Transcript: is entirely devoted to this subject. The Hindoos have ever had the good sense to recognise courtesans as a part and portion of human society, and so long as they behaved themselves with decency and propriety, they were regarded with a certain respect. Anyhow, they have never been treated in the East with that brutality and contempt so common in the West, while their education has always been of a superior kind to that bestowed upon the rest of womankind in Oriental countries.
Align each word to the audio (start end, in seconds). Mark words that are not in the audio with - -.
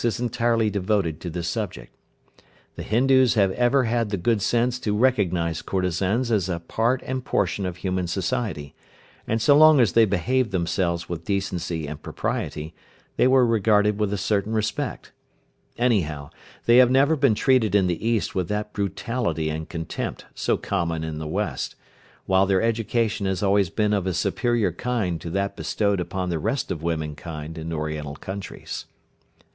is 0.03 0.19
entirely 0.19 0.67
devoted 0.71 1.21
to 1.21 1.29
this 1.29 1.47
subject. 1.47 1.95
The 2.75 2.81
Hindoos 2.81 3.35
have 3.35 3.51
ever 3.51 3.83
had 3.83 4.09
the 4.09 4.17
good 4.17 4.41
sense 4.41 4.79
to 4.79 4.97
recognise 4.97 5.61
courtesans 5.61 6.31
as 6.31 6.49
a 6.49 6.59
part 6.59 7.03
and 7.05 7.23
portion 7.23 7.67
of 7.67 7.77
human 7.77 8.07
society, 8.07 8.73
and 9.27 9.39
so 9.39 9.55
long 9.55 9.79
as 9.79 9.93
they 9.93 10.05
behaved 10.05 10.49
themselves 10.49 11.07
with 11.07 11.23
decency 11.25 11.85
and 11.85 12.01
propriety, 12.01 12.73
they 13.17 13.27
were 13.27 13.45
regarded 13.45 13.99
with 13.99 14.11
a 14.11 14.17
certain 14.17 14.53
respect. 14.53 15.11
Anyhow, 15.77 16.31
they 16.65 16.77
have 16.77 16.89
never 16.89 17.15
been 17.15 17.35
treated 17.35 17.75
in 17.75 17.85
the 17.85 18.03
East 18.03 18.33
with 18.33 18.47
that 18.47 18.73
brutality 18.73 19.51
and 19.51 19.69
contempt 19.69 20.25
so 20.33 20.57
common 20.57 21.03
in 21.03 21.19
the 21.19 21.27
West, 21.27 21.75
while 22.25 22.47
their 22.47 22.63
education 22.63 23.27
has 23.27 23.43
always 23.43 23.69
been 23.69 23.93
of 23.93 24.07
a 24.07 24.15
superior 24.15 24.71
kind 24.71 25.21
to 25.21 25.29
that 25.29 25.55
bestowed 25.55 25.99
upon 25.99 26.31
the 26.31 26.39
rest 26.39 26.71
of 26.71 26.81
womankind 26.81 27.55
in 27.55 27.71
Oriental 27.71 28.15
countries. 28.15 28.85